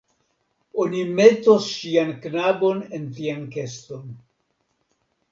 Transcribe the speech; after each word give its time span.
Oni 0.83 1.01
metos 1.17 1.67
ŝian 1.73 2.09
knabon 2.23 2.81
en 2.99 3.05
tian 3.19 3.43
keston. 3.57 4.09